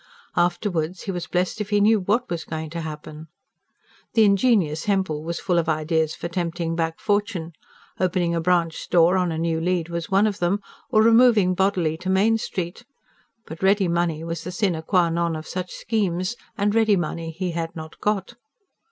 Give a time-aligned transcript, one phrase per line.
[0.35, 3.27] Afterwards, he was blessed if he knew what was going to happen.
[4.15, 7.53] The ingenious Hempel was full of ideas for tempting back fortune
[7.99, 10.59] opening a branch store on a new lead was one of them,
[10.89, 12.83] or removing bodily to Main Street
[13.45, 17.51] but ready money was the SINE QUA NON of such schemes, and ready money he
[17.51, 18.33] had not got.